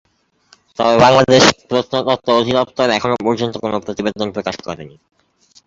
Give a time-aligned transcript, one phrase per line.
[0.79, 4.95] তবে বাংলাদেশ প্রত্নতত্ত্ব অধিদপ্তর এখনও পর্যন্ত কোনো প্রতিবেদন প্রকাশ করেনি।